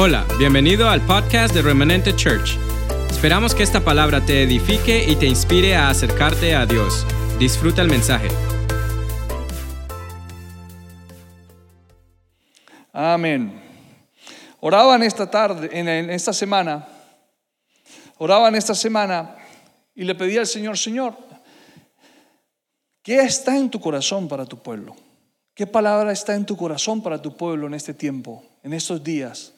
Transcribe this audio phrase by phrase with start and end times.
[0.00, 2.56] Hola, bienvenido al podcast de Remanente Church.
[3.10, 7.04] Esperamos que esta palabra te edifique y te inspire a acercarte a Dios.
[7.40, 8.28] Disfruta el mensaje.
[12.92, 13.60] Amén.
[14.60, 16.86] Oraba en esta tarde, en, esta semana,
[18.18, 19.34] oraba en esta semana
[19.96, 21.16] y le pedí al Señor, Señor,
[23.02, 24.94] ¿qué está en tu corazón para tu pueblo?
[25.54, 29.54] ¿Qué palabra está en tu corazón para tu pueblo en este tiempo, en estos días?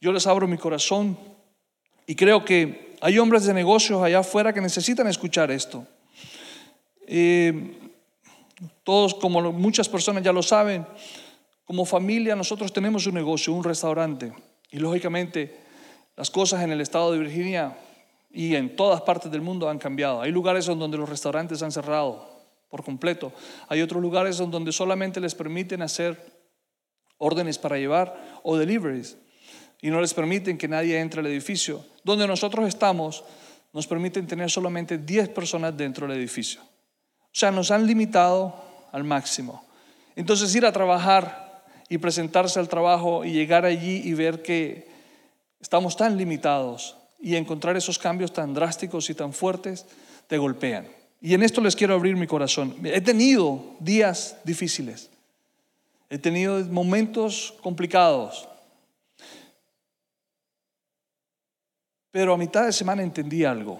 [0.00, 1.18] Yo les abro mi corazón
[2.06, 5.86] y creo que hay hombres de negocios allá afuera que necesitan escuchar esto.
[7.06, 7.78] Eh,
[8.84, 10.86] todos, como muchas personas ya lo saben,
[11.64, 14.32] como familia nosotros tenemos un negocio, un restaurante.
[14.70, 15.60] Y lógicamente
[16.16, 17.76] las cosas en el estado de Virginia
[18.30, 20.20] y en todas partes del mundo han cambiado.
[20.20, 22.28] Hay lugares donde los restaurantes han cerrado
[22.68, 23.32] por completo.
[23.68, 26.18] Hay otros lugares donde solamente les permiten hacer
[27.18, 29.16] órdenes para llevar o deliveries
[29.80, 31.84] y no les permiten que nadie entre al edificio.
[32.04, 33.24] Donde nosotros estamos,
[33.72, 36.60] nos permiten tener solamente 10 personas dentro del edificio.
[36.62, 38.54] O sea, nos han limitado
[38.92, 39.64] al máximo.
[40.14, 44.88] Entonces ir a trabajar y presentarse al trabajo y llegar allí y ver que
[45.60, 49.86] estamos tan limitados y encontrar esos cambios tan drásticos y tan fuertes,
[50.26, 50.88] te golpean.
[51.20, 52.76] Y en esto les quiero abrir mi corazón.
[52.84, 55.10] He tenido días difíciles.
[56.08, 58.48] He tenido momentos complicados.
[62.16, 63.78] Pero a mitad de semana entendí algo.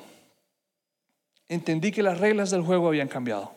[1.48, 3.54] Entendí que las reglas del juego habían cambiado.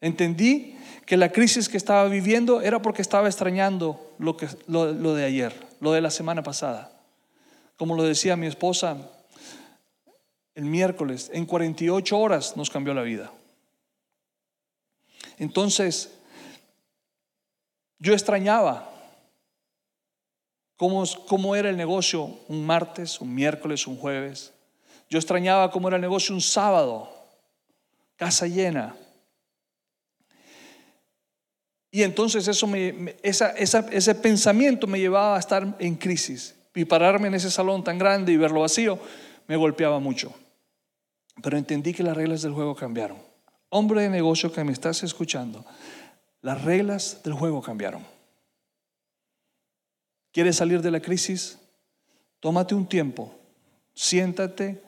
[0.00, 5.24] Entendí que la crisis que estaba viviendo era porque estaba extrañando lo, que, lo, de
[5.24, 7.00] ayer, lo de la semana pasada.
[7.76, 8.96] Como lo decía mi esposa
[10.56, 13.30] el miércoles, en 48 horas nos cambió la vida.
[15.38, 16.10] Entonces,
[18.00, 18.91] yo extrañaba
[21.26, 24.52] cómo, era el negocio un martes, un miércoles, un jueves.
[25.08, 27.08] Yo extrañaba cómo era el negocio un sábado,
[28.16, 28.96] casa llena.
[31.90, 36.56] Y entonces eso me, ese pensamiento me llevaba a estar en crisis.
[36.74, 38.98] Y pararme en ese salón tan grande y verlo vacío
[39.46, 40.34] me golpeaba mucho.
[41.42, 43.18] Pero entendí que las reglas del juego cambiaron.
[43.68, 45.64] Hombre de negocio que me estás escuchando,
[46.40, 48.04] las reglas del juego cambiaron.
[50.32, 51.58] ¿Quieres salir de la crisis?
[52.40, 53.32] Tómate un tiempo,
[53.94, 54.82] siéntate,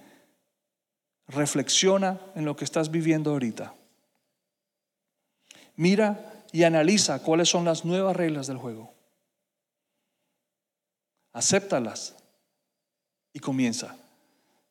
[1.28, 3.74] reflexiona en lo que estás viviendo ahorita.
[5.76, 8.92] Mira y analiza cuáles son las nuevas reglas del juego.
[11.32, 12.14] Acéptalas
[13.32, 13.96] y comienza.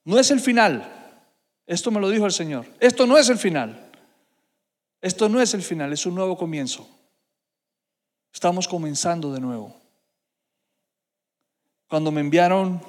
[0.06, 1.20] No es el final.
[1.68, 2.66] Esto me lo dijo el Señor.
[2.80, 3.92] Esto no es el final.
[5.02, 6.88] Esto no es el final, es un nuevo comienzo.
[8.34, 9.83] Estamos comenzando de nuevo.
[11.94, 12.82] Cuando me enviaron,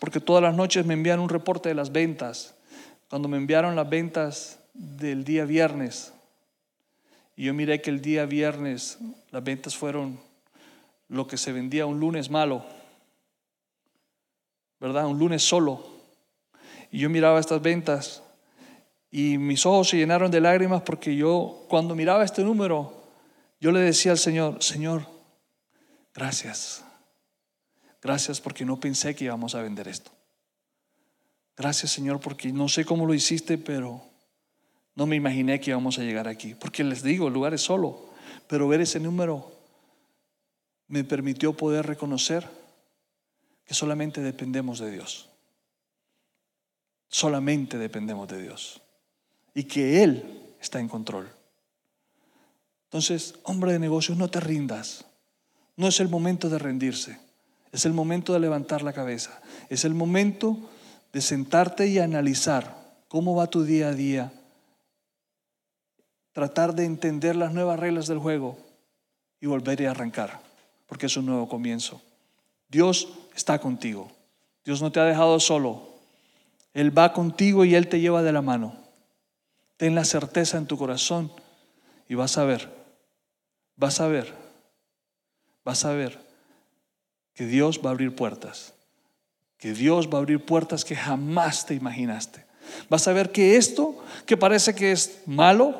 [0.00, 2.56] porque todas las noches me envían un reporte de las ventas,
[3.08, 6.12] cuando me enviaron las ventas del día viernes,
[7.36, 8.98] y yo miré que el día viernes
[9.30, 10.18] las ventas fueron
[11.06, 12.64] lo que se vendía un lunes malo,
[14.80, 15.06] ¿verdad?
[15.06, 15.86] Un lunes solo.
[16.90, 18.20] Y yo miraba estas ventas
[19.12, 23.00] y mis ojos se llenaron de lágrimas porque yo cuando miraba este número,
[23.60, 25.06] yo le decía al Señor, Señor,
[26.12, 26.89] gracias.
[28.02, 30.10] Gracias porque no pensé que íbamos a vender esto.
[31.56, 34.02] Gracias Señor porque no sé cómo lo hiciste, pero
[34.94, 36.54] no me imaginé que íbamos a llegar aquí.
[36.54, 38.08] Porque les digo, el lugar es solo,
[38.46, 39.52] pero ver ese número
[40.88, 42.48] me permitió poder reconocer
[43.64, 45.28] que solamente dependemos de Dios.
[47.08, 48.80] Solamente dependemos de Dios.
[49.54, 51.28] Y que Él está en control.
[52.84, 55.04] Entonces, hombre de negocios, no te rindas.
[55.76, 57.20] No es el momento de rendirse.
[57.72, 59.40] Es el momento de levantar la cabeza.
[59.68, 60.56] Es el momento
[61.12, 62.76] de sentarte y analizar
[63.08, 64.32] cómo va tu día a día.
[66.32, 68.58] Tratar de entender las nuevas reglas del juego
[69.40, 70.40] y volver a arrancar,
[70.86, 72.00] porque es un nuevo comienzo.
[72.68, 74.10] Dios está contigo.
[74.64, 75.90] Dios no te ha dejado solo.
[76.74, 78.76] Él va contigo y Él te lleva de la mano.
[79.76, 81.32] Ten la certeza en tu corazón
[82.08, 82.68] y vas a ver,
[83.76, 84.34] vas a ver,
[85.64, 86.29] vas a ver
[87.40, 88.74] que Dios va a abrir puertas,
[89.56, 92.44] que Dios va a abrir puertas que jamás te imaginaste.
[92.90, 93.96] Vas a ver que esto,
[94.26, 95.74] que parece que es malo,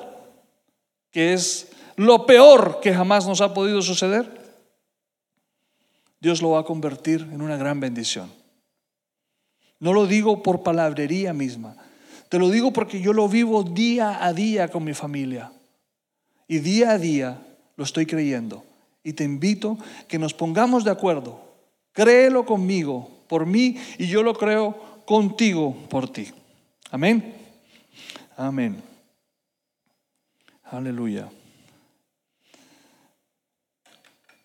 [1.11, 4.57] que es lo peor que jamás nos ha podido suceder,
[6.19, 8.33] Dios lo va a convertir en una gran bendición.
[9.81, 11.77] No lo digo por palabrería misma,
[12.31, 15.53] te lo digo porque yo lo vivo día a día con mi familia.
[16.49, 17.39] Y día a día
[17.77, 18.65] lo estoy creyendo.
[19.05, 19.77] Y te invito
[20.09, 21.50] que nos pongamos de acuerdo
[21.93, 26.31] Créelo conmigo, por mí, y yo lo creo contigo, por ti.
[26.91, 27.35] Amén.
[28.37, 28.83] Amén.
[30.65, 31.29] Aleluya.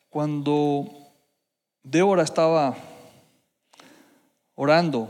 [0.09, 0.89] Cuando
[1.83, 2.75] Débora estaba
[4.56, 5.09] orando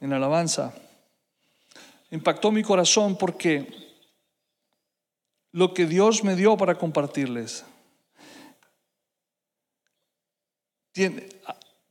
[0.00, 0.74] en alabanza,
[2.10, 3.68] impactó mi corazón porque
[5.52, 7.64] lo que Dios me dio para compartirles
[10.92, 11.28] tiene,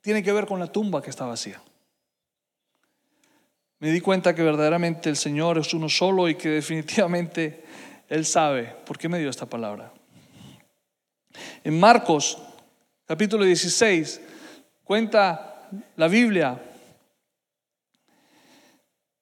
[0.05, 1.59] tiene que ver con la tumba que está vacía.
[3.79, 7.63] Me di cuenta que verdaderamente el Señor es uno solo y que definitivamente
[8.07, 9.91] Él sabe por qué me dio esta palabra.
[11.63, 12.37] En Marcos
[13.07, 14.21] capítulo 16
[14.83, 16.61] cuenta la Biblia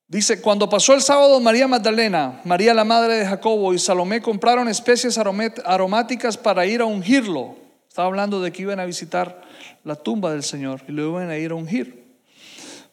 [0.05, 4.67] Dice, cuando pasó el sábado, María Magdalena, María la madre de Jacobo y Salomé compraron
[4.67, 7.55] especies aromáticas para ir a ungirlo.
[7.87, 9.41] Estaba hablando de que iban a visitar
[9.83, 12.03] la tumba del Señor y lo iban a ir a ungir.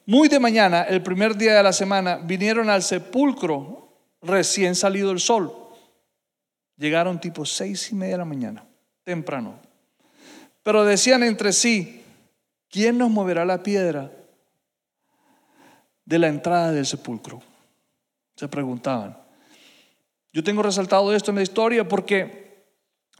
[0.07, 3.89] Muy de mañana, el primer día de la semana, vinieron al sepulcro
[4.23, 5.53] recién salido el sol.
[6.77, 8.65] Llegaron tipo seis y media de la mañana,
[9.05, 9.61] temprano.
[10.63, 12.03] Pero decían entre sí,
[12.69, 14.11] ¿quién nos moverá la piedra
[16.11, 17.41] de la entrada del sepulcro.
[18.35, 19.17] Se preguntaban.
[20.33, 22.50] Yo tengo resaltado esto en la historia porque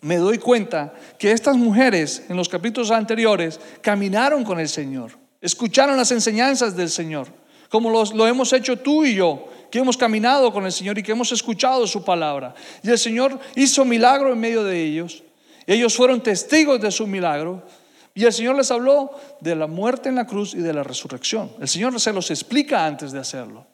[0.01, 5.97] me doy cuenta que estas mujeres en los capítulos anteriores caminaron con el Señor, escucharon
[5.97, 7.29] las enseñanzas del Señor,
[7.69, 11.13] como lo hemos hecho tú y yo, que hemos caminado con el Señor y que
[11.13, 12.55] hemos escuchado su palabra.
[12.83, 15.23] Y el Señor hizo milagro en medio de ellos.
[15.67, 17.63] Ellos fueron testigos de su milagro
[18.15, 21.53] y el Señor les habló de la muerte en la cruz y de la resurrección.
[21.61, 23.67] El Señor se los explica antes de hacerlo.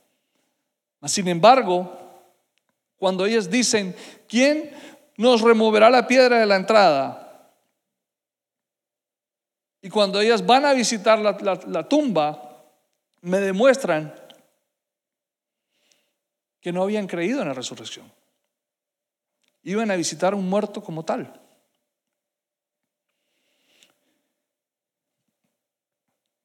[1.04, 1.90] Sin embargo,
[2.98, 3.94] cuando ellas dicen,
[4.28, 4.70] ¿quién
[5.16, 7.26] nos removerá la piedra de la entrada?
[9.82, 12.64] Y cuando ellas van a visitar la, tumba,
[13.20, 14.14] me demuestran
[16.60, 18.10] que no habían creído en la resurrección.
[19.62, 21.40] Iban a visitar un muerto como tal.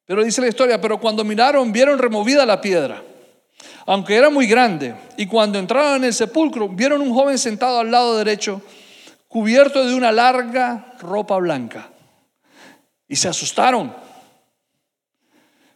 [0.06, 3.02] Pero dice la historia, pero cuando miraron vieron removida la piedra,
[3.86, 4.95] aunque era muy grande.
[5.18, 8.62] Y cuando entraron en el sepulcro vieron un joven sentado al lado derecho,
[9.28, 11.89] cubierto de una larga ropa blanca.
[13.07, 13.94] Y se asustaron.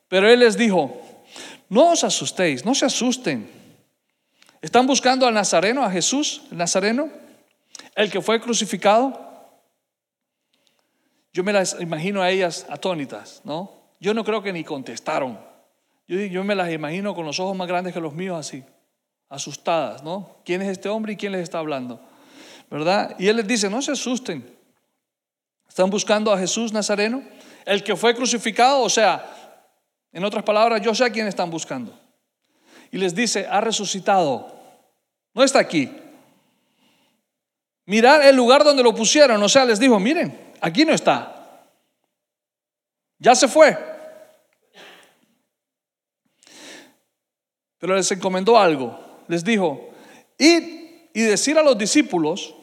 [0.08, 1.02] Pero él les dijo,
[1.70, 3.50] no os asustéis, no se asusten.
[4.62, 7.10] ¿Están buscando al Nazareno, a Jesús, el Nazareno?
[7.96, 9.22] El que fue crucificado.
[11.34, 13.72] Yo me las imagino a ellas atónitas, ¿no?
[14.00, 15.38] Yo no creo que ni contestaron.
[16.08, 18.64] Yo, yo me las imagino con los ojos más grandes que los míos así,
[19.30, 20.38] asustadas, ¿no?
[20.46, 22.00] ¿Quién es este hombre y quién les está hablando?
[22.70, 23.16] ¿Verdad?
[23.20, 24.56] Y él les dice, no se asusten.
[25.68, 27.24] Están buscando a Jesús Nazareno,
[27.66, 29.66] el que fue crucificado, o sea,
[30.12, 31.98] en otras palabras, yo sé a quién están buscando.
[32.92, 34.56] Y les dice, ha resucitado.
[35.34, 35.92] No está aquí.
[37.86, 41.68] Mirar el lugar donde lo pusieron, o sea, les dijo, miren, aquí no está.
[43.20, 43.95] Ya se fue.
[47.80, 48.98] Pero les encomendó algo.
[49.28, 49.90] Les dijo,
[50.38, 50.76] id
[51.14, 52.56] y decir a los discípulos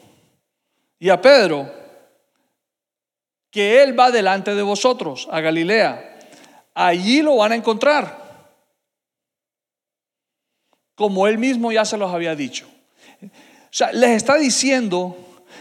[0.99, 1.71] y a Pedro
[3.49, 6.19] que Él va delante de vosotros a Galilea.
[6.73, 8.23] Allí lo van a encontrar.
[10.95, 12.67] Como Él mismo ya se los había dicho.
[13.23, 13.29] O
[13.75, 15.17] sea, les está diciendo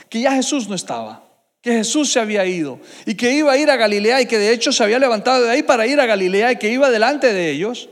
[0.08, 1.24] que ya Jesús no estaba,
[1.62, 4.52] que Jesús se había ido y que iba a ir a Galilea y que de
[4.52, 7.50] hecho se había levantado de ahí para ir a Galilea y que iba delante de
[7.50, 7.88] ellos.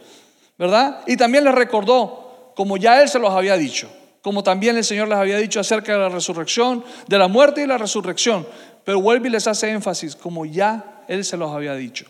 [0.60, 1.00] ¿Verdad?
[1.06, 3.90] Y también les recordó, como ya Él se los había dicho,
[4.20, 7.66] como también el Señor les había dicho acerca de la resurrección, de la muerte y
[7.66, 8.46] la resurrección.
[8.84, 12.04] Pero vuelve y les hace énfasis, como ya Él se los había dicho.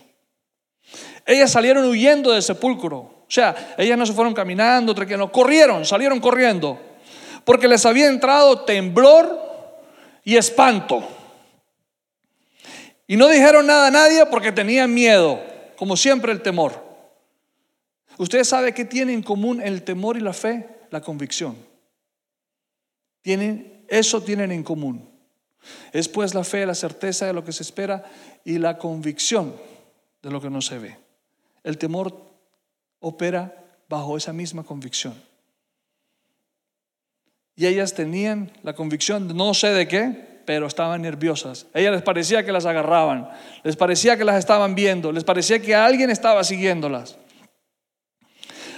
[1.25, 2.97] Ellas salieron huyendo del sepulcro.
[2.97, 6.77] O sea, ellas no se fueron caminando, no, corrieron, salieron corriendo.
[7.45, 9.39] Porque les había entrado temblor
[10.25, 11.01] y espanto.
[13.07, 15.39] Y no dijeron nada a nadie porque tenían miedo,
[15.77, 16.90] como siempre el temor.
[18.21, 21.57] Usted sabe que tiene en común el temor y la fe, la convicción.
[23.23, 25.09] Tienen, eso tienen en común.
[25.91, 28.03] Es pues la fe, la certeza de lo que se espera
[28.45, 29.55] y la convicción
[30.21, 30.99] de lo que no se ve.
[31.63, 32.15] El temor
[32.99, 35.15] opera bajo esa misma convicción.
[37.55, 41.65] Y ellas tenían la convicción, no sé de qué, pero estaban nerviosas.
[41.73, 43.31] A ellas les parecía que las agarraban,
[43.63, 47.17] les parecía que las estaban viendo, les parecía que alguien estaba siguiéndolas.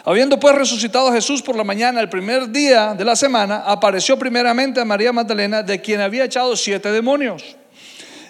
[0.06, 4.82] Habiendo pues resucitado Jesús por la mañana, el primer día de la semana, apareció primeramente
[4.82, 7.56] a María Magdalena, de quien había echado siete demonios.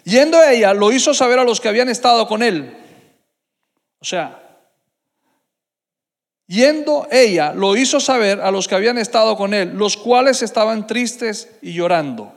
[0.04, 2.78] Yendo ella, lo hizo saber a los que habían estado con él.
[4.00, 4.40] O sea,
[6.46, 10.86] yendo ella, lo hizo saber a los que habían estado con él, los cuales estaban
[10.86, 12.32] tristes y llorando.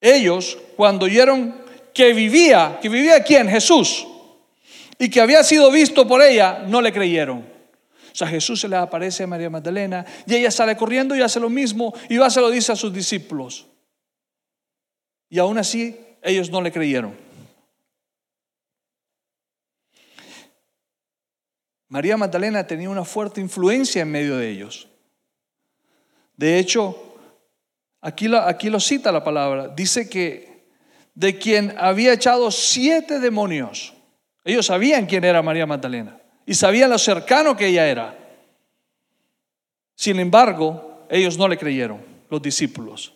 [0.00, 1.56] Ellos, cuando oyeron
[1.92, 4.06] que vivía, que vivía quién, Jesús,
[4.98, 7.38] y que había sido visto por ella, no le creyeron.
[7.38, 11.38] O sea, Jesús se le aparece a María Magdalena y ella sale corriendo y hace
[11.38, 13.66] lo mismo y va se lo dice a sus discípulos.
[15.30, 17.14] Y aún así ellos no le creyeron.
[21.88, 24.88] María Magdalena tenía una fuerte influencia en medio de ellos.
[26.36, 27.16] De hecho,
[28.00, 30.66] aquí lo, aquí lo cita la palabra, dice que
[31.14, 33.94] de quien había echado siete demonios,
[34.48, 38.16] ellos sabían quién era María Magdalena y sabían lo cercano que ella era.
[39.94, 43.12] Sin embargo, ellos no le creyeron, los discípulos.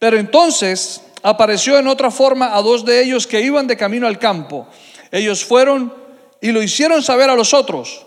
[0.00, 4.18] Pero entonces apareció en otra forma a dos de ellos que iban de camino al
[4.18, 4.66] campo.
[5.12, 5.94] Ellos fueron
[6.40, 8.04] y lo hicieron saber a los otros.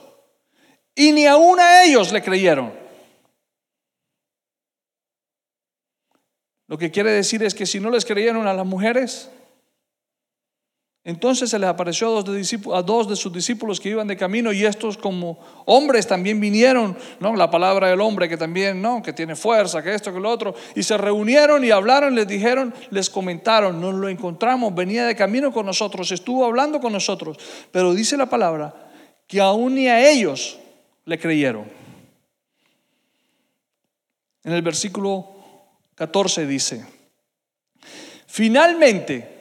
[0.93, 2.73] Y ni aún a ellos le creyeron.
[6.67, 9.29] Lo que quiere decir es que si no les creyeron a las mujeres,
[11.07, 14.97] entonces se les apareció a dos, de sus discípulos que iban de camino y estos
[14.97, 17.35] como hombres también vinieron, ¿no?
[17.35, 19.03] La palabra del hombre que también, ¿no?
[19.03, 20.55] Que tiene fuerza, que esto, que lo otro.
[20.73, 25.53] Y se reunieron y hablaron, les dijeron, les comentaron, nos lo encontramos, venía de camino
[25.53, 27.37] con nosotros, estuvo hablando con nosotros.
[27.71, 28.73] Pero dice la palabra
[29.27, 30.57] que aún ni a ellos
[31.05, 31.65] le creyeron.
[34.43, 35.35] En el versículo
[35.93, 36.83] 14 dice,
[38.25, 39.34] finalmente,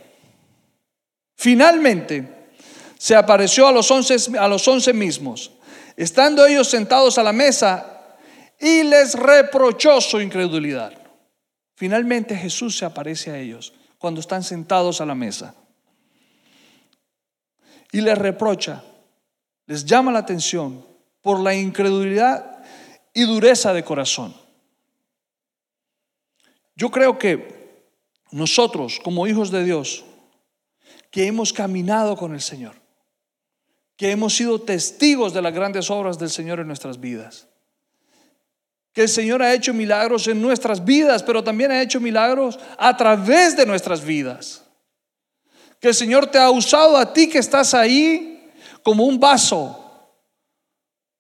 [1.45, 2.27] Finalmente,
[2.97, 5.51] se apareció a los once, a los once mismos,
[5.95, 8.17] estando ellos sentados a la mesa,
[8.59, 10.95] y les reprochó su incredulidad.
[11.75, 15.55] Finalmente Jesús se aparece a ellos cuando están sentados a la mesa.
[17.93, 18.83] Y les reprocha,
[19.67, 20.87] les llama la atención
[21.21, 22.65] por la incredulidad
[23.13, 24.35] y dureza de corazón.
[26.75, 27.85] Yo creo que
[28.31, 30.07] nosotros como hijos de Dios
[31.15, 32.75] que hemos caminado con el Señor,
[33.97, 37.47] que hemos sido testigos de las grandes obras del Señor en nuestras vidas.
[38.93, 42.97] Que el Señor ha hecho milagros en nuestras vidas, pero también ha hecho milagros a
[42.97, 44.65] través de nuestras vidas.
[45.79, 48.53] Que el Señor te ha usado a ti que estás ahí
[48.83, 50.11] como un vaso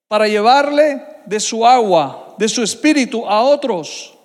[0.09, 4.19] para llevarle de su agua, de su espíritu a otros.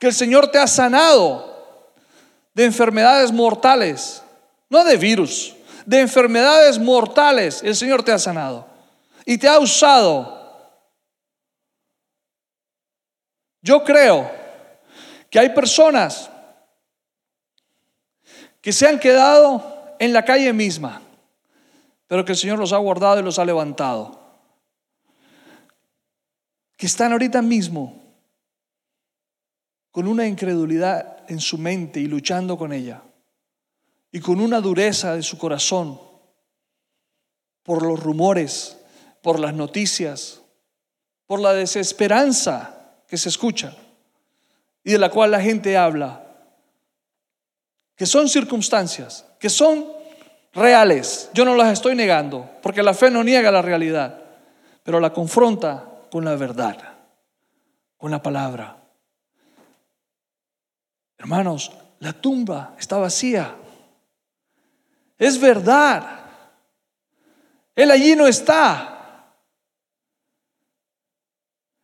[0.00, 1.92] Que el Señor te ha sanado
[2.54, 4.23] de enfermedades mortales
[4.68, 5.54] no de virus,
[5.86, 8.66] de enfermedades mortales, el Señor te ha sanado
[9.24, 10.42] y te ha usado.
[13.60, 14.30] Yo creo
[15.30, 16.30] que hay personas
[18.60, 21.02] que se han quedado en la calle misma,
[22.06, 24.20] pero que el Señor los ha guardado y los ha levantado.
[26.76, 28.02] Que están ahorita mismo
[29.90, 33.02] con una incredulidad en su mente y luchando con ella
[34.14, 36.00] y con una dureza de su corazón
[37.64, 38.78] por los rumores,
[39.20, 40.40] por las noticias,
[41.26, 43.74] por la desesperanza que se escucha
[44.84, 46.24] y de la cual la gente habla,
[47.96, 49.84] que son circunstancias, que son
[50.52, 51.28] reales.
[51.34, 54.22] Yo no las estoy negando, porque la fe no niega la realidad,
[54.84, 56.78] pero la confronta con la verdad,
[57.96, 58.76] con la palabra.
[61.18, 63.56] Hermanos, la tumba está vacía.
[65.18, 66.24] Es verdad.
[67.76, 68.90] Él allí no está.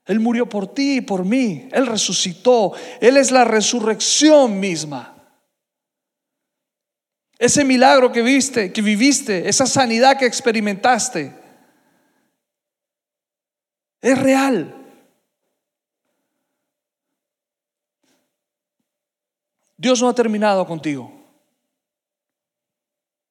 [0.07, 1.69] Él murió por ti y por mí.
[1.73, 2.73] Él resucitó.
[3.01, 5.17] Él es la resurrección misma.
[7.39, 11.35] Ese milagro que viste, que viviste, esa sanidad que experimentaste,
[14.03, 14.77] es real.
[19.77, 21.20] Dios no ha terminado contigo.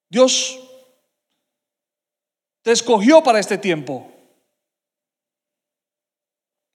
[0.10, 0.60] Dios
[2.64, 4.12] te escogió para este tiempo.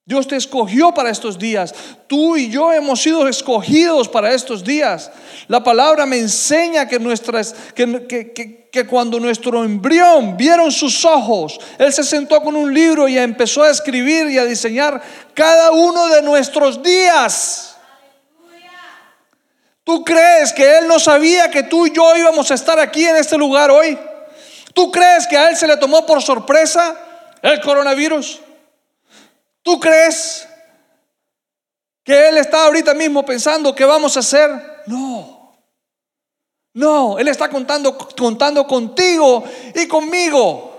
[0.07, 1.75] Dios te escogió para estos días.
[2.07, 5.11] Tú y yo hemos sido escogidos para estos días.
[5.49, 12.05] La palabra me enseña que, nuestras, que, cuando nuestro embrión vieron sus ojos, Él se
[12.05, 15.01] sentó con un libro y empezó a escribir y a diseñar
[15.33, 17.74] cada uno de nuestros días.
[19.85, 23.17] ¿Tú crees que Él no sabía que tú y yo íbamos a estar aquí en
[23.17, 23.99] este lugar hoy?
[24.73, 26.97] ¿Tú crees que a Él se le tomó por sorpresa
[27.43, 28.41] el coronavirus?
[29.63, 30.49] ¿Tú crees
[32.03, 34.51] que Él está ahorita mismo pensando qué vamos a hacer?
[34.87, 35.55] No.
[36.73, 40.73] No, Él está contando, contando contigo y conmigo.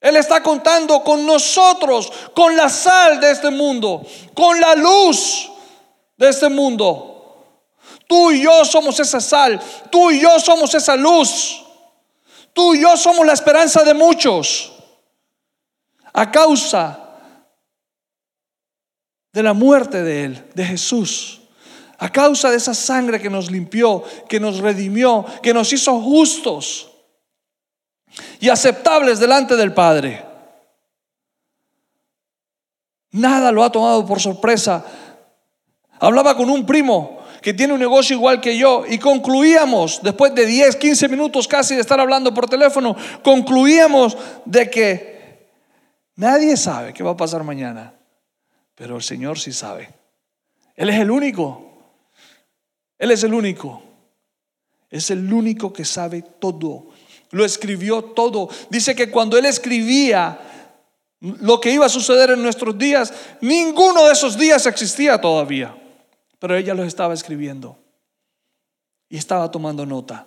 [0.00, 5.50] Él está contando con nosotros, con la sal de este mundo, con la luz
[6.24, 7.14] de este mundo.
[8.06, 11.64] Tú y yo somos esa sal, tú y yo somos esa luz,
[12.52, 14.72] tú y yo somos la esperanza de muchos.
[16.12, 17.00] A causa
[19.32, 21.40] de la muerte de Él, de Jesús.
[21.98, 26.90] A causa de esa sangre que nos limpió, que nos redimió, que nos hizo justos
[28.38, 30.24] y aceptables delante del Padre.
[33.10, 34.84] Nada lo ha tomado por sorpresa.
[36.04, 40.44] Hablaba con un primo que tiene un negocio igual que yo y concluíamos, después de
[40.44, 45.48] 10, 15 minutos casi de estar hablando por teléfono, concluíamos de que
[46.16, 47.94] nadie sabe qué va a pasar mañana.
[48.74, 49.94] Pero el Señor sí sabe.
[50.76, 51.72] Él es el único.
[52.98, 53.82] Él es el único.
[54.90, 56.88] Es el único que sabe todo.
[57.30, 58.50] Lo escribió todo.
[58.68, 60.38] Dice que cuando Él escribía
[61.20, 65.74] lo que iba a suceder en nuestros días, ninguno de esos días existía todavía.
[66.44, 67.78] Pero ella los estaba escribiendo.
[69.08, 70.26] Y estaba tomando nota.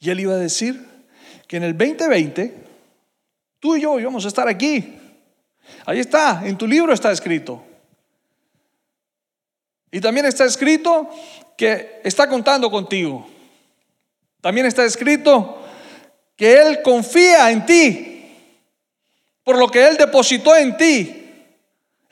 [0.00, 0.84] Y Él iba a decir
[1.46, 2.56] que en el 2020,
[3.60, 4.98] tú y yo íbamos a estar aquí
[5.86, 7.64] Ahí está, en tu libro está escrito.
[9.92, 11.08] Y también está escrito
[11.56, 13.30] que está contando contigo.
[14.40, 15.64] También está escrito
[16.34, 18.24] que Él confía en ti.
[19.44, 21.21] Por lo que Él depositó en ti.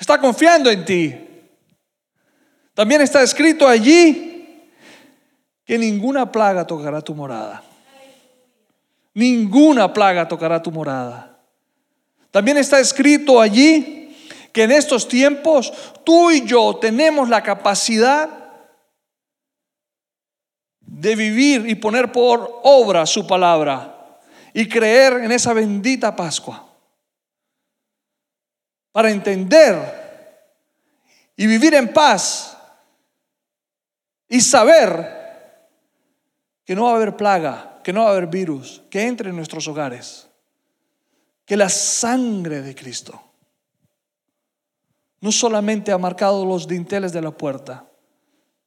[0.00, 1.14] Está confiando en ti.
[2.72, 4.64] También está escrito allí
[5.66, 7.62] que ninguna plaga tocará tu morada.
[9.12, 11.38] Ninguna plaga tocará tu morada.
[12.30, 14.16] También está escrito allí
[14.52, 15.70] que en estos tiempos
[16.02, 18.30] tú y yo tenemos la capacidad
[20.80, 24.18] de vivir y poner por obra su palabra
[24.54, 26.69] y creer en esa bendita Pascua.
[28.92, 30.00] Para entender
[31.36, 32.56] y vivir en paz
[34.28, 35.18] y saber
[36.64, 39.36] que no va a haber plaga, que no va a haber virus, que entre en
[39.36, 40.30] nuestros hogares
[41.50, 43.20] que la sangre de Cristo
[45.20, 47.90] no solamente ha marcado los dinteles de la puerta,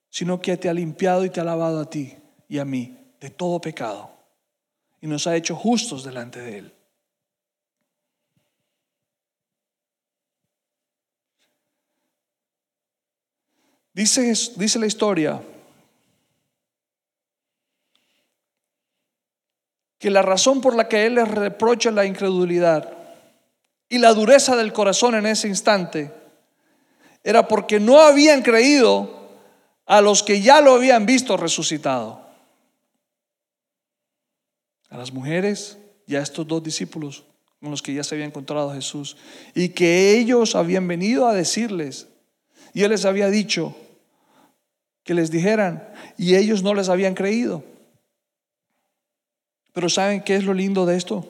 [0.10, 2.18] sino que te ha limpiado y te ha lavado a ti
[2.50, 4.12] y a mí de todo pecado
[5.00, 6.74] y nos ha hecho justos delante de Él.
[13.94, 15.42] Dice, dice la historia
[20.00, 22.92] que la razón por la que Él les reprocha la incredulidad
[23.88, 26.12] y la dureza del corazón en ese instante
[27.24, 29.30] era porque no habían creído
[29.86, 32.22] a los que ya lo habían visto resucitado.
[34.90, 35.78] A las mujeres
[36.08, 37.24] y a estos dos discípulos
[37.62, 39.16] con los que ya se había encontrado Jesús
[39.56, 42.08] y que ellos habían venido a decirles
[42.74, 43.76] y Él les había dicho
[45.04, 47.64] que les dijeran y ellos no les habían creído.
[49.74, 51.28] Pero ¿saben qué es lo lindo de esto?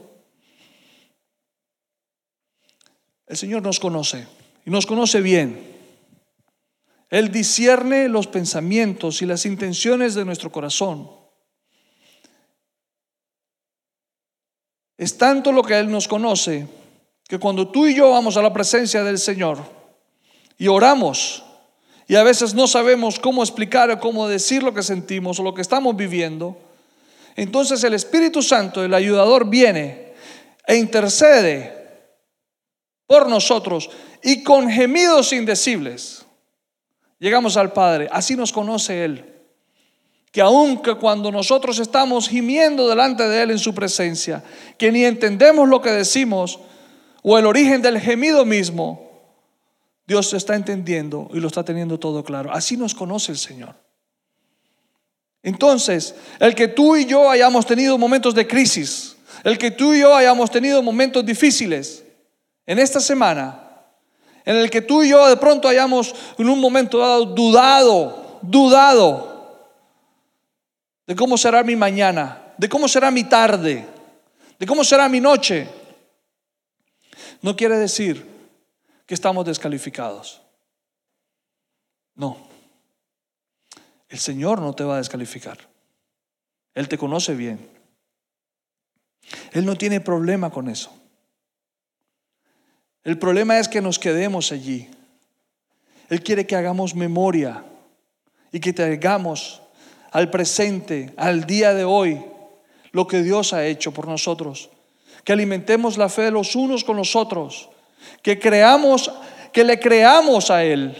[3.27, 4.27] El Señor nos conoce
[4.65, 5.73] y nos conoce bien.
[7.09, 11.09] Él discierne los pensamientos y las intenciones de nuestro corazón.
[14.97, 16.67] Es tanto lo que Él nos conoce
[17.27, 19.82] que cuando tú y yo vamos a la presencia del Señor
[20.57, 21.43] y oramos,
[22.07, 25.53] y a veces no sabemos cómo explicar o cómo decir lo que sentimos o lo
[25.53, 26.57] que estamos viviendo,
[27.35, 30.13] entonces el Espíritu Santo, el ayudador, viene
[30.67, 31.73] e intercede
[33.07, 33.89] por nosotros
[34.21, 36.23] y con gemidos indecibles
[37.23, 38.09] llegamos al Padre.
[38.11, 39.25] Así nos conoce Él.
[40.31, 44.43] Que aunque cuando nosotros estamos gimiendo delante de Él en su presencia,
[44.77, 46.59] que ni entendemos lo que decimos
[47.21, 49.02] o el origen del gemido mismo,
[50.05, 52.51] Dios está entendiendo y lo está teniendo todo claro.
[52.51, 53.75] Así nos conoce el Señor.
[55.41, 59.99] Entonces, el que tú y yo hayamos tenido momentos de crisis, el que tú y
[59.99, 62.03] yo hayamos tenido momentos difíciles
[62.65, 63.59] en esta semana,
[64.45, 69.69] en el que tú y yo de pronto hayamos en un momento dado dudado, dudado
[71.07, 73.85] de cómo será mi mañana, de cómo será mi tarde,
[74.59, 75.67] de cómo será mi noche,
[77.41, 78.32] no quiere decir
[79.13, 80.41] estamos descalificados.
[82.15, 82.37] No.
[84.09, 85.57] El Señor no te va a descalificar.
[86.73, 87.69] Él te conoce bien.
[89.51, 90.91] Él no tiene problema con eso.
[93.03, 94.89] El problema es que nos quedemos allí.
[96.09, 97.63] Él quiere que hagamos memoria
[98.51, 99.61] y que traigamos
[100.11, 102.23] al presente, al día de hoy,
[102.91, 104.69] lo que Dios ha hecho por nosotros.
[105.23, 107.69] Que alimentemos la fe de los unos con los otros.
[108.21, 109.11] Que creamos,
[109.51, 110.95] que le creamos a Él.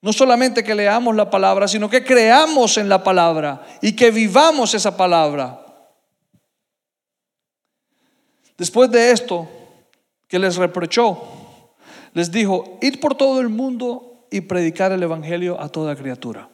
[0.00, 4.74] No solamente que leamos la palabra, sino que creamos en la palabra y que vivamos
[4.74, 5.64] esa palabra.
[8.58, 9.48] Después de esto,
[10.28, 11.22] que les reprochó,
[12.12, 16.48] les dijo, id por todo el mundo y predicar el Evangelio a toda criatura.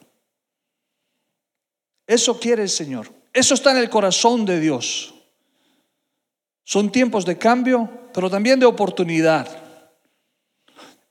[2.07, 3.11] Eso quiere el Señor.
[3.33, 5.10] Eso está en el corazón de Dios.
[6.71, 9.45] Son tiempos de cambio, pero también de oportunidad.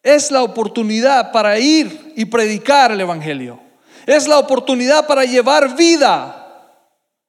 [0.02, 3.60] Es la oportunidad para ir y predicar el Evangelio.
[4.06, 6.64] Es la oportunidad para llevar vida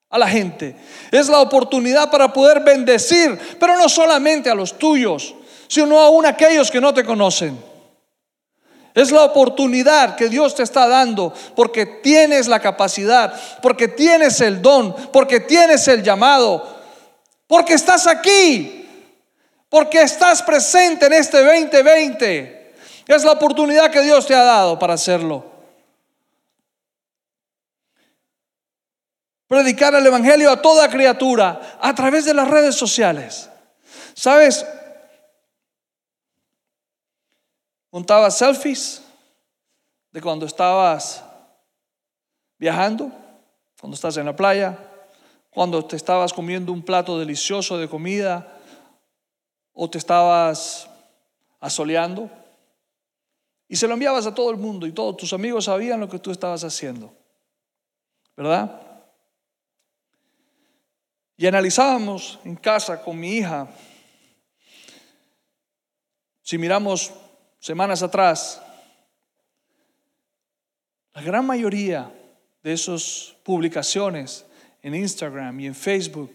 [0.10, 0.78] a la gente.
[1.12, 5.36] Es la oportunidad para poder bendecir, pero no solamente a los tuyos,
[5.68, 7.62] sino aún a aquellos que no te conocen.
[8.94, 14.62] Es la oportunidad que Dios te está dando porque tienes la capacidad, porque tienes el
[14.62, 16.81] don, porque tienes el llamado,
[17.52, 18.88] porque estás aquí,
[19.68, 22.76] porque estás presente en este 2020.
[23.06, 25.52] Es la oportunidad que Dios te ha dado para hacerlo.
[29.48, 33.50] predicar el Evangelio a toda criatura a través de las redes sociales.
[34.14, 34.66] ¿Sabes?
[37.92, 39.04] Montaba selfies
[40.10, 41.22] de cuando estabas
[42.58, 43.12] viajando,
[43.78, 44.91] cuando estás en la playa,
[45.52, 48.58] cuando te estabas comiendo un plato delicioso de comida
[49.74, 50.90] o te estabas
[51.60, 52.30] asoleando.
[53.68, 56.20] Y se lo enviabas a todo el mundo y todos tus amigos sabían lo que
[56.20, 57.14] tú estabas haciendo.
[58.36, 58.82] ¿Verdad?
[61.38, 63.68] Y analizábamos en casa con mi hija,
[66.42, 67.12] si miramos
[67.60, 68.62] semanas atrás,
[71.14, 72.12] la gran mayoría
[72.64, 74.46] de esas publicaciones
[74.82, 76.32] en Instagram y en Facebook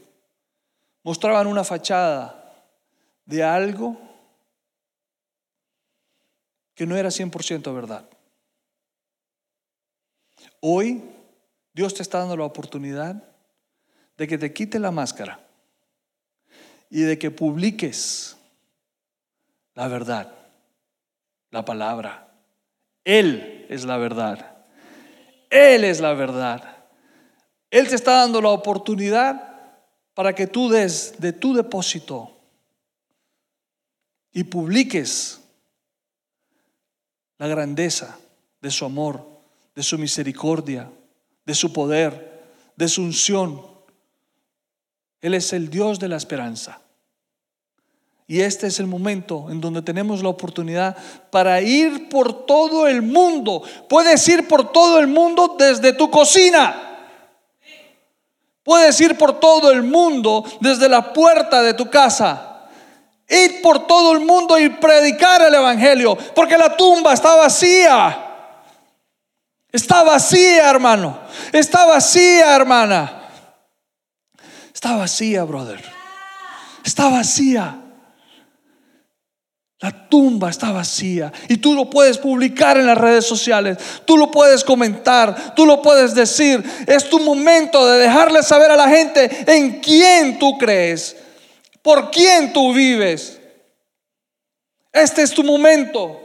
[1.03, 2.65] mostraban una fachada
[3.25, 3.97] de algo
[6.75, 8.09] que no era 100% verdad.
[10.61, 11.03] Hoy
[11.73, 13.23] Dios te está dando la oportunidad
[14.17, 15.41] de que te quite la máscara
[16.91, 18.37] y de que publiques
[19.75, 20.33] la verdad,
[21.51, 22.29] la palabra.
[23.05, 24.65] Él es la verdad.
[25.51, 26.76] Él es la verdad.
[27.71, 29.55] Él te está dando la oportunidad
[30.15, 32.31] para que tú des de tu depósito
[34.33, 35.41] y publiques
[37.39, 38.19] la grandeza
[38.61, 39.27] de su amor,
[39.75, 40.91] de su misericordia,
[41.45, 42.45] de su poder,
[42.77, 43.77] de su unción
[45.27, 46.81] él es el Dios de la esperanza.
[48.29, 50.97] Y este es el momento en donde tenemos la oportunidad
[51.31, 53.63] para ir por todo el mundo.
[53.89, 56.86] Puedes ir por todo el mundo desde tu cocina.
[58.67, 62.65] Puedes ir por todo el mundo desde la puerta de tu casa.
[63.29, 66.19] Ir por todo el mundo y predicar el Evangelio.
[66.35, 68.25] Porque la tumba está vacía.
[69.71, 71.17] Está vacía, hermano.
[71.53, 73.29] Está vacía, hermana.
[74.75, 75.85] Está vacía, brother.
[76.85, 77.86] Está vacía.
[79.81, 84.31] La tumba está vacía y tú lo puedes publicar en las redes sociales, tú lo
[84.31, 86.65] puedes comentar, tú lo puedes decir.
[86.87, 91.17] Es tu momento de dejarle saber a la gente en quién tú crees,
[91.83, 93.39] por quién tú vives.
[94.93, 96.23] Este es tu momento.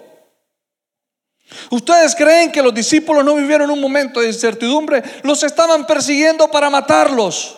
[1.70, 5.04] ¿Ustedes creen que los discípulos no vivieron un momento de incertidumbre?
[5.24, 7.58] Los estaban persiguiendo para matarlos.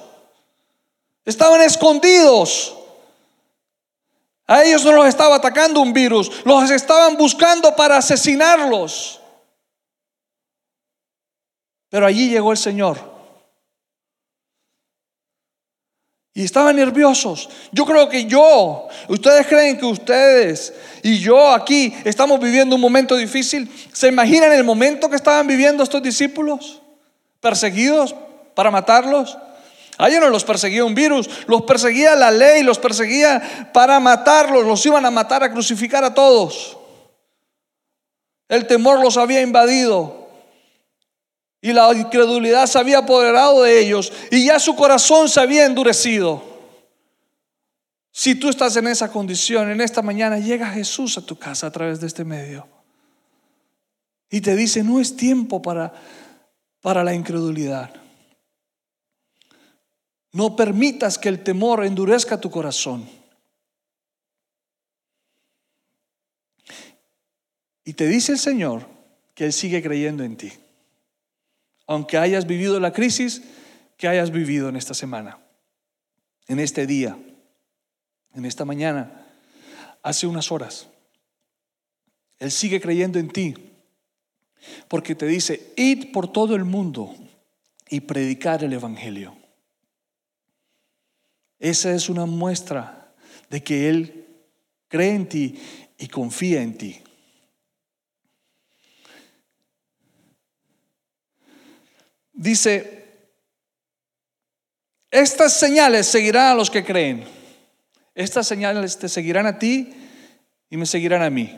[1.23, 2.75] Estaban escondidos.
[4.47, 9.21] A ellos no los estaba atacando un virus, los estaban buscando para asesinarlos.
[11.89, 13.13] Pero allí llegó el Señor.
[16.35, 17.47] Y estaban nerviosos.
[17.71, 23.15] Yo creo que yo, ustedes creen que ustedes y yo aquí estamos viviendo un momento
[23.15, 23.71] difícil.
[23.93, 26.81] ¿Se imaginan el momento que estaban viviendo estos discípulos?
[27.39, 28.15] Perseguidos
[28.55, 29.37] para matarlos.
[29.97, 34.85] A no los perseguía un virus, los perseguía la ley, los perseguía para matarlos, los
[34.85, 36.77] iban a matar, a crucificar a todos.
[38.49, 40.27] El temor los había invadido
[41.61, 46.43] y la incredulidad se había apoderado de ellos y ya su corazón se había endurecido.
[48.11, 51.71] Si tú estás en esa condición, en esta mañana llega Jesús a tu casa a
[51.71, 52.67] través de este medio
[54.29, 55.93] y te dice, no es tiempo para,
[56.81, 58.02] para la incredulidad.
[60.33, 63.07] No permitas que el temor endurezca tu corazón.
[67.85, 68.85] Y te dice el Señor
[69.35, 70.51] que Él sigue creyendo en ti.
[71.87, 73.41] aunque hayas vivido la crisis
[73.97, 75.39] que hayas vivido en esta semana,
[76.47, 77.17] en este día,
[78.33, 79.27] en esta mañana,
[80.01, 80.87] hace unas horas.
[82.39, 83.53] Él sigue creyendo en ti,
[84.87, 87.13] porque te dice, id por todo el mundo
[87.89, 89.35] y predicar el Evangelio.
[91.63, 93.13] Esa es una muestra
[93.49, 94.27] de que Él
[94.89, 95.57] cree en ti
[95.97, 97.01] y confía en ti.
[102.33, 103.05] Dice,
[105.09, 107.23] estas señales seguirán a los que creen.
[108.13, 109.93] Estas señales te seguirán a ti
[110.69, 111.57] y me seguirán a mí.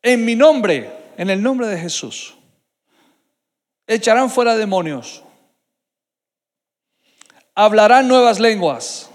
[0.00, 2.36] En mi nombre, en el nombre de Jesús,
[3.86, 5.23] echarán fuera demonios,
[7.54, 9.10] hablarán nuevas lenguas,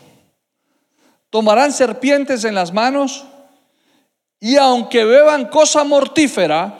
[1.29, 3.25] tomarán serpientes en las manos
[4.39, 6.77] y aunque beban cosa mortífera,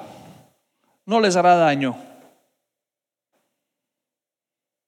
[1.06, 1.98] no les hará daño.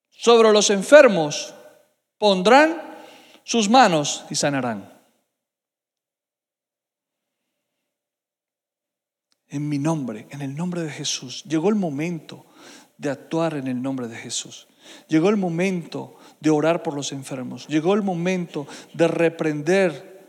[0.09, 1.53] Sobre los enfermos
[2.17, 2.79] pondrán
[3.43, 4.89] sus manos y sanarán.
[9.49, 12.45] En mi nombre, en el nombre de Jesús, llegó el momento
[12.97, 14.67] de actuar en el nombre de Jesús.
[15.07, 17.67] Llegó el momento de orar por los enfermos.
[17.67, 20.27] Llegó el momento de reprender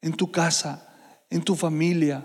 [0.00, 0.88] en tu casa,
[1.28, 2.24] en tu familia,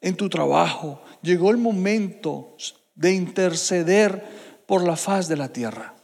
[0.00, 1.02] en tu trabajo.
[1.22, 2.56] Llegó el momento
[2.94, 5.94] de interceder por la faz de la tierra.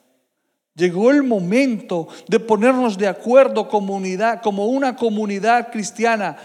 [0.74, 6.37] Llegó el momento de ponernos de acuerdo comunidad, como una comunidad cristiana,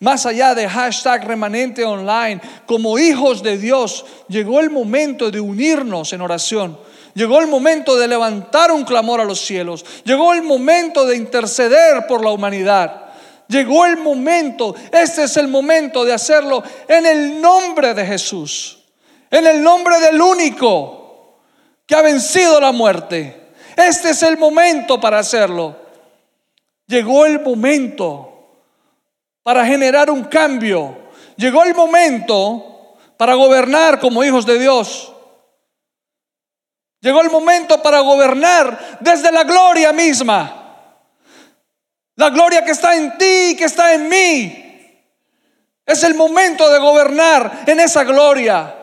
[0.00, 4.04] más allá de hashtag remanente online, como hijos de Dios.
[4.28, 6.78] Llegó el momento de unirnos en oración.
[7.14, 9.84] Llegó el momento de levantar un clamor a los cielos.
[10.04, 13.06] Llegó el momento de interceder por la humanidad.
[13.48, 18.84] Llegó el momento, este es el momento de hacerlo en el nombre de Jesús,
[19.30, 21.38] en el nombre del único
[21.86, 25.76] que ha vencido la muerte este es el momento para hacerlo.
[26.88, 28.64] Llegó el momento
[29.44, 30.96] para generar un cambio.
[31.36, 35.12] Llegó el momento para gobernar como hijos de Dios.
[37.00, 40.54] Llegó el momento para gobernar desde la gloria misma.
[42.16, 44.64] La gloria que está en ti, que está en mí.
[45.86, 48.74] Es el momento de gobernar en esa gloria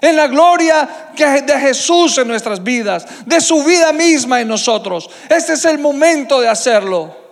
[0.00, 5.08] en la gloria de Jesús en nuestras vidas, de su vida misma en nosotros.
[5.28, 7.24] Este es el momento de hacerlo.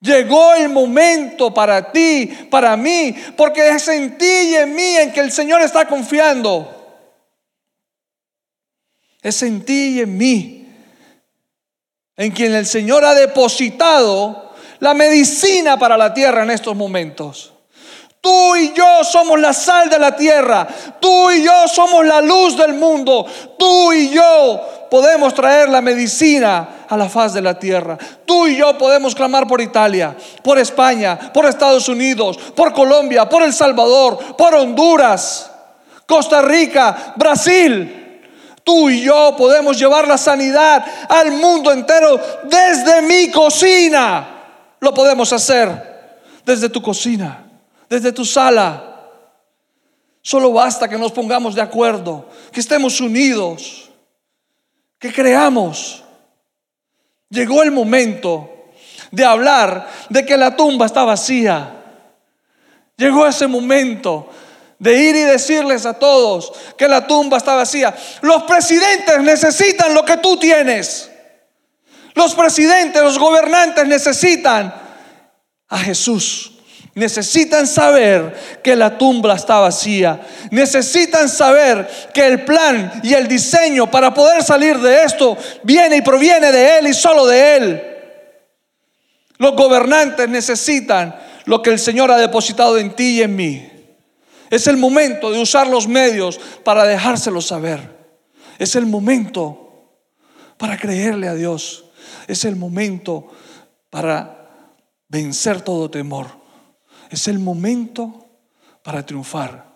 [0.00, 5.12] Llegó el momento para ti, para mí, porque es en ti y en mí en
[5.12, 6.83] que el Señor está confiando.
[9.24, 10.68] Es en ti y en mí,
[12.14, 17.54] en quien el Señor ha depositado la medicina para la tierra en estos momentos.
[18.20, 20.68] Tú y yo somos la sal de la tierra.
[21.00, 23.26] Tú y yo somos la luz del mundo.
[23.58, 27.96] Tú y yo podemos traer la medicina a la faz de la tierra.
[28.26, 33.42] Tú y yo podemos clamar por Italia, por España, por Estados Unidos, por Colombia, por
[33.42, 35.50] El Salvador, por Honduras,
[36.06, 38.03] Costa Rica, Brasil.
[38.64, 44.26] Tú y yo podemos llevar la sanidad al mundo entero desde mi cocina.
[44.80, 45.94] Lo podemos hacer
[46.44, 47.44] desde tu cocina
[47.88, 49.10] desde tu sala.
[50.22, 53.90] Solo basta que nos pongamos de acuerdo, que estemos unidos,
[54.98, 56.02] que creamos.
[57.28, 58.50] Llegó el momento
[59.10, 61.70] de hablar de que la tumba está vacía.
[62.96, 64.28] Llegó ese momento
[64.84, 67.94] de ir y decirles a todos que la tumba está vacía.
[68.20, 71.10] Los presidentes necesitan lo que tú tienes.
[72.12, 74.74] Los presidentes, los gobernantes necesitan
[75.70, 76.52] a Jesús.
[76.94, 80.20] Necesitan saber que la tumba está vacía.
[80.50, 86.02] Necesitan saber que el plan y el diseño para poder salir de esto viene y
[86.02, 87.82] proviene de Él y solo de Él.
[89.38, 93.70] Los gobernantes necesitan lo que el Señor ha depositado en ti y en mí.
[94.54, 98.06] Es el momento de usar los medios para dejárselo saber.
[98.56, 99.90] Es el momento
[100.56, 101.86] para creerle a Dios.
[102.28, 103.32] Es el momento
[103.90, 104.48] para
[105.08, 106.28] vencer todo temor.
[107.10, 108.28] Es el momento
[108.84, 109.74] para triunfar.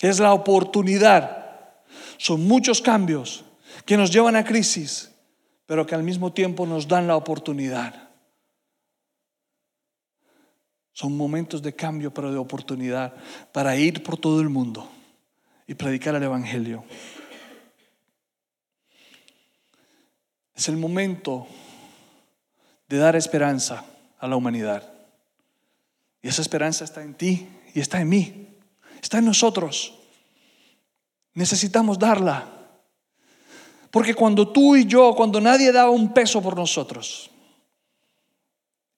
[0.00, 1.84] Es la oportunidad.
[2.16, 3.44] Son muchos cambios
[3.84, 5.12] que nos llevan a crisis,
[5.66, 8.05] pero que al mismo tiempo nos dan la oportunidad.
[10.96, 13.12] Son momentos de cambio, pero de oportunidad
[13.52, 14.88] para ir por todo el mundo
[15.66, 16.84] y predicar el Evangelio.
[20.54, 21.46] Es el momento
[22.88, 23.84] de dar esperanza
[24.18, 24.90] a la humanidad.
[26.22, 28.56] Y esa esperanza está en ti y está en mí.
[29.02, 29.92] Está en nosotros.
[31.34, 32.48] necesitamos darla.
[33.90, 37.30] Porque cuando tú y yo, cuando nadie daba un peso por nosotros,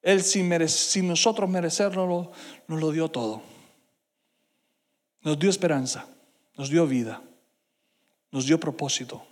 [0.01, 2.31] Él sin, nosotros merecerlo,
[2.67, 3.41] nos lo dio todo.
[5.21, 6.07] Nos dio esperanza,
[6.57, 7.21] nos dio vida,
[8.31, 9.25] nos dio propósito.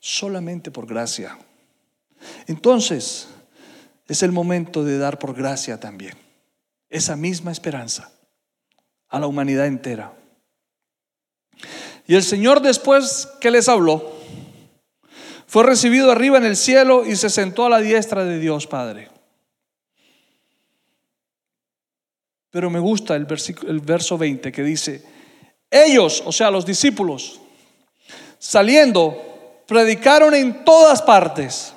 [0.00, 1.38] Solamente por gracia.
[2.46, 3.28] Entonces,
[4.08, 6.16] es el momento de dar por gracia también
[6.88, 8.10] esa misma esperanza
[9.08, 10.12] a la humanidad entera.
[12.06, 14.15] Y el Señor después que les habló,
[15.46, 19.08] fue recibido arriba en el cielo y se sentó a la diestra de Dios Padre.
[22.50, 23.26] Pero me gusta el,
[23.68, 25.04] el verso 20 que dice,
[25.70, 27.40] ellos, o sea, los discípulos,
[28.38, 31.74] saliendo, predicaron en todas partes.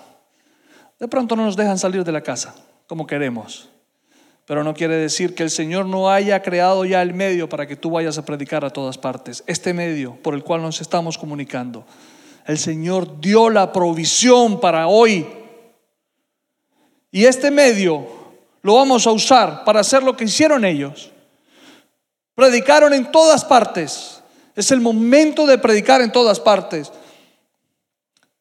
[0.99, 2.55] De pronto no nos dejan salir de la casa
[2.89, 3.69] como queremos.
[4.45, 7.75] Pero no quiere decir que el Señor no haya creado ya el medio para que
[7.75, 9.43] tú vayas a predicar a todas partes.
[9.45, 11.85] Este medio por el cual nos estamos comunicando.
[12.49, 15.27] El Señor dio la provisión para hoy.
[17.11, 18.07] Y este medio
[18.63, 21.11] lo vamos a usar para hacer lo que hicieron ellos.
[22.33, 24.23] Predicaron en todas partes.
[24.55, 26.91] Es el momento de predicar en todas partes.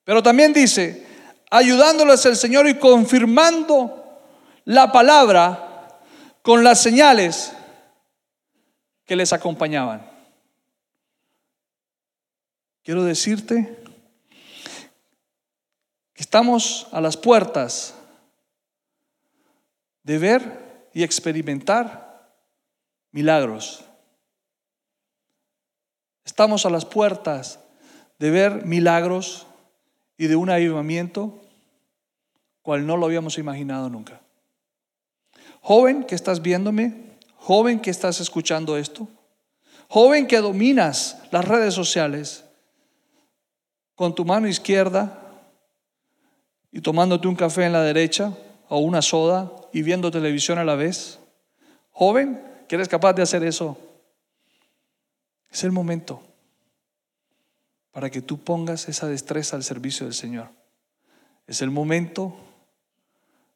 [0.04, 1.06] Pero también dice,
[1.50, 4.22] ayudándoles el Señor y confirmando
[4.64, 6.00] la palabra
[6.40, 7.52] con las señales
[9.04, 10.10] que les acompañaban.
[12.82, 13.76] Quiero decirte
[16.18, 17.94] estamos a las puertas
[20.02, 22.28] de ver y experimentar
[23.12, 23.84] milagros.
[26.24, 27.60] Estamos a las puertas
[28.18, 29.46] de ver milagros
[30.16, 31.40] y de un avivamiento
[32.62, 34.20] cual no lo habíamos imaginado nunca.
[35.60, 39.06] Joven que estás viéndome, joven que estás escuchando esto,
[39.88, 42.44] joven que dominas las redes sociales
[43.94, 45.26] con tu mano izquierda
[46.70, 48.32] y tomándote un café en la derecha
[48.68, 51.18] o una soda y viendo televisión a la vez.
[51.90, 53.78] Joven, que eres capaz de hacer eso.
[55.50, 56.22] Es el momento
[57.90, 60.50] para que tú pongas esa destreza al servicio del Señor.
[61.46, 62.36] Es el momento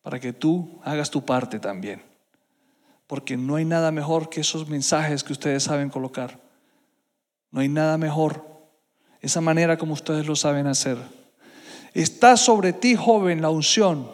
[0.02, 2.02] para que tú hagas tu parte también.
[3.06, 6.40] Porque no hay nada mejor que esos mensajes que ustedes saben colocar.
[7.50, 8.44] No hay nada mejor.
[9.20, 10.96] Esa manera como ustedes lo saben hacer.
[11.94, 14.10] Está sobre ti, joven, la unción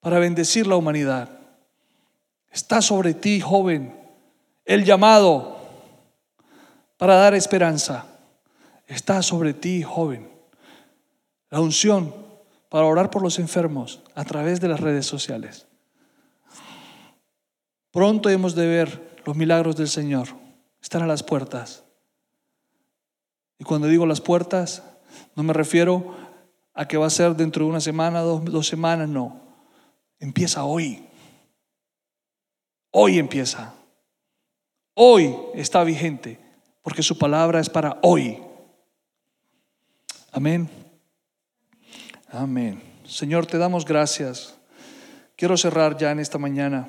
[0.00, 1.30] para bendecir la humanidad.
[2.50, 3.94] Está sobre ti, joven,
[4.64, 5.58] el llamado
[6.96, 8.06] para dar esperanza.
[8.86, 10.30] Está sobre ti, joven,
[11.50, 12.14] la unción
[12.68, 15.66] para orar por los enfermos a través de las redes sociales.
[17.90, 20.28] Pronto hemos de ver los milagros del Señor.
[20.82, 21.84] Están a las puertas.
[23.58, 24.82] Y cuando digo las puertas,
[25.34, 26.16] no me refiero
[26.74, 29.40] a que va a ser dentro de una semana, dos, dos semanas, no.
[30.18, 31.04] Empieza hoy.
[32.90, 33.74] Hoy empieza.
[34.94, 36.38] Hoy está vigente,
[36.82, 38.38] porque su palabra es para hoy.
[40.32, 40.68] Amén.
[42.30, 42.82] Amén.
[43.04, 44.56] Señor, te damos gracias.
[45.36, 46.88] Quiero cerrar ya en esta mañana.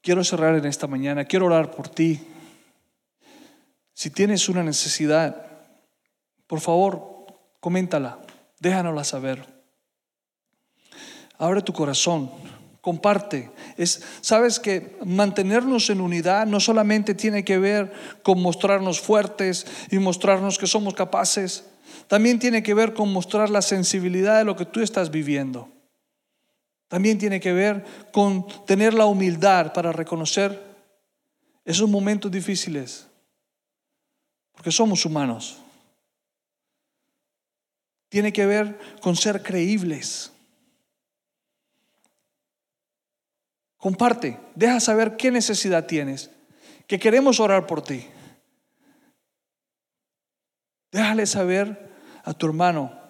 [0.00, 1.24] Quiero cerrar en esta mañana.
[1.24, 2.20] Quiero orar por ti.
[3.98, 5.44] Si tienes una necesidad,
[6.46, 7.26] por favor,
[7.58, 8.20] coméntala.
[8.60, 9.44] Déjanosla saber.
[11.36, 12.30] Abre tu corazón
[12.80, 13.50] comparte.
[13.76, 19.98] Es, Sabes que mantenernos en unidad no solamente tiene que ver con mostrarnos fuertes y
[19.98, 21.64] mostrarnos que somos capaces,
[22.06, 25.68] también tiene que ver con mostrar la sensibilidad de lo que tú estás viviendo.
[26.86, 30.62] También tiene que ver con tener la humildad para reconocer
[31.64, 33.07] esos momentos difíciles,
[34.58, 35.56] porque somos humanos.
[38.08, 40.32] Tiene que ver con ser creíbles.
[43.76, 46.32] Comparte, deja saber qué necesidad tienes,
[46.88, 48.04] que queremos orar por ti.
[50.90, 53.00] Déjale saber a tu hermano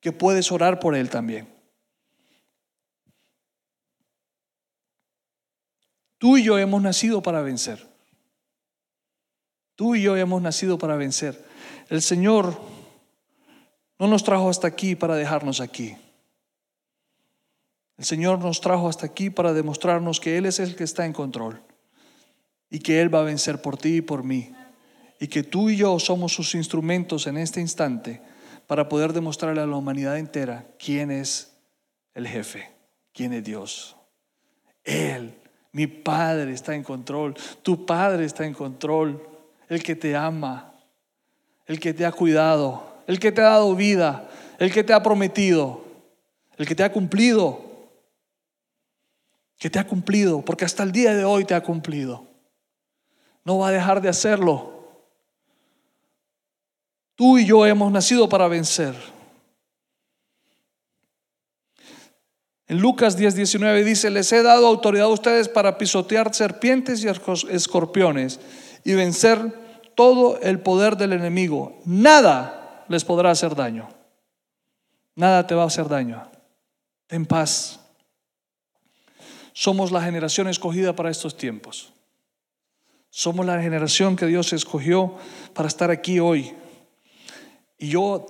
[0.00, 1.54] que puedes orar por él también.
[6.18, 7.89] Tú y yo hemos nacido para vencer.
[9.80, 11.42] Tú y yo hemos nacido para vencer.
[11.88, 12.54] El Señor
[13.98, 15.96] no nos trajo hasta aquí para dejarnos aquí.
[17.96, 21.14] El Señor nos trajo hasta aquí para demostrarnos que Él es el que está en
[21.14, 21.62] control
[22.68, 24.52] y que Él va a vencer por ti y por mí.
[25.18, 28.20] Y que tú y yo somos sus instrumentos en este instante
[28.66, 31.56] para poder demostrarle a la humanidad entera quién es
[32.12, 32.70] el jefe,
[33.14, 33.96] quién es Dios.
[34.84, 35.34] Él
[35.72, 37.34] Mi Padre está en control.
[37.62, 39.30] Tu Padre está en control.
[39.70, 40.74] El que te ama.
[41.64, 43.02] El que te ha cuidado.
[43.06, 44.28] El que te ha dado vida.
[44.58, 45.84] El que te ha prometido.
[46.58, 47.88] El que te ha cumplido.
[49.56, 50.44] Que te ha cumplido.
[50.44, 52.26] Porque hasta el día de hoy te ha cumplido.
[53.44, 55.06] No va a dejar de hacerlo.
[57.14, 58.96] Tú y yo hemos nacido para vencer.
[62.66, 67.08] En Lucas 10, 19 dice, les he dado autoridad a ustedes para pisotear serpientes y
[67.08, 68.40] escorpiones
[68.84, 71.78] y vencer todo el poder del enemigo.
[71.84, 73.88] Nada les podrá hacer daño.
[75.14, 76.22] Nada te va a hacer daño.
[77.06, 77.80] Ten paz.
[79.52, 81.92] Somos la generación escogida para estos tiempos.
[83.10, 85.16] Somos la generación que Dios escogió
[85.52, 86.54] para estar aquí hoy.
[87.78, 88.26] Y yo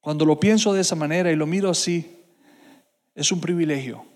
[0.00, 2.24] Cuando lo pienso de esa manera y lo miro así,
[3.14, 4.09] es un privilegio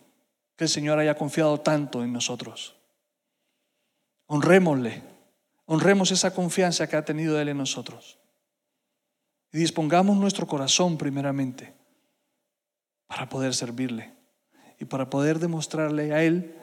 [0.57, 2.77] que el Señor haya confiado tanto en nosotros.
[4.27, 5.03] Honrémosle,
[5.67, 8.19] honremos esa confianza que ha tenido Él en nosotros.
[9.53, 11.75] Y dispongamos nuestro corazón primeramente
[13.07, 14.13] para poder servirle
[14.79, 16.55] y para poder demostrarle a Él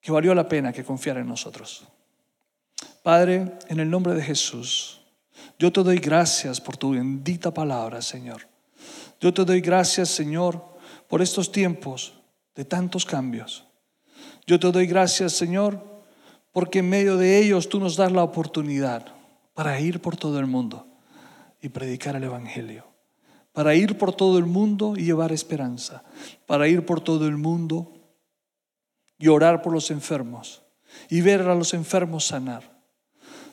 [0.00, 1.86] que valió la pena que confiara en nosotros.
[3.02, 5.00] Padre, en el nombre de Jesús.
[5.58, 8.48] Yo te doy gracias por tu bendita palabra, Señor.
[9.20, 10.64] Yo te doy gracias, Señor,
[11.08, 12.21] por estos tiempos
[12.54, 13.66] de tantos cambios.
[14.46, 15.82] Yo te doy gracias, Señor,
[16.52, 19.06] porque en medio de ellos tú nos das la oportunidad
[19.54, 20.86] para ir por todo el mundo
[21.60, 22.86] y predicar el Evangelio.
[23.52, 26.02] Para ir por todo el mundo y llevar esperanza.
[26.46, 27.92] Para ir por todo el mundo
[29.18, 30.62] y orar por los enfermos
[31.08, 32.72] y ver a los enfermos sanar.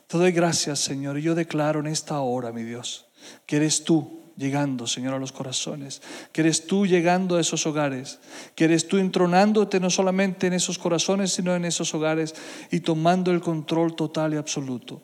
[0.08, 3.08] Te doy gracias, Señor, y yo declaro en esta hora, mi Dios,
[3.46, 8.20] que eres tú llegando, Señor, a los corazones, que eres tú llegando a esos hogares,
[8.56, 12.34] que eres tú entronándote no solamente en esos corazones, sino en esos hogares
[12.72, 15.02] y tomando el control total y absoluto.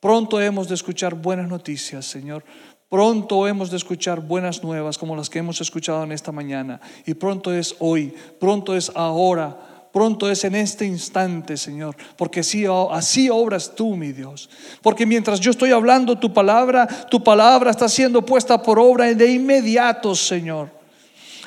[0.00, 2.44] Pronto hemos de escuchar buenas noticias, Señor.
[2.90, 6.80] Pronto hemos de escuchar buenas nuevas como las que hemos escuchado en esta mañana.
[7.06, 13.28] Y pronto es hoy, pronto es ahora pronto es en este instante, Señor, porque así,
[13.30, 14.48] obras tú, mi Dios.
[14.82, 19.32] Porque mientras yo estoy hablando tu palabra, tu palabra está siendo puesta por obra de
[19.32, 20.77] inmediato, Señor.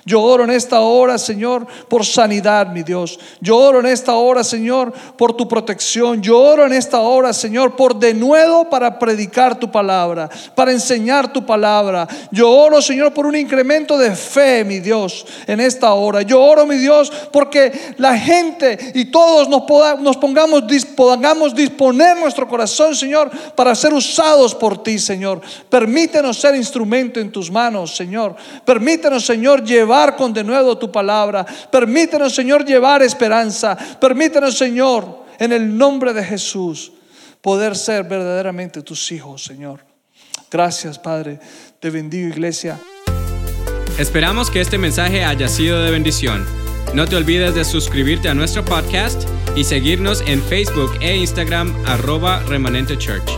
[0.05, 3.19] Yo oro en esta hora, Señor, por sanidad, mi Dios.
[3.39, 6.21] Yo oro en esta hora, Señor, por tu protección.
[6.21, 11.31] Yo oro en esta hora, Señor, por de nuevo para predicar tu palabra, para enseñar
[11.31, 12.07] tu palabra.
[12.31, 16.23] Yo oro, Señor, por un incremento de fe, mi Dios, en esta hora.
[16.23, 19.63] Yo oro, mi Dios, porque la gente y todos nos,
[20.17, 25.41] pongamos, podamos disponer nuestro corazón, Señor, para ser usados por ti, Señor.
[25.69, 28.35] Permítenos ser instrumento en tus manos, Señor.
[28.65, 29.63] Permítenos, Señor,
[30.15, 31.45] con de nuevo tu palabra.
[31.71, 33.77] Permítenos, Señor, llevar esperanza.
[33.99, 36.91] Permítenos, Señor, en el nombre de Jesús,
[37.41, 39.83] poder ser verdaderamente tus hijos, Señor.
[40.49, 41.39] Gracias, Padre.
[41.79, 42.79] Te bendigo, iglesia.
[43.97, 46.45] Esperamos que este mensaje haya sido de bendición.
[46.93, 52.39] No te olvides de suscribirte a nuestro podcast y seguirnos en Facebook e Instagram arroba
[52.47, 53.29] remanente church.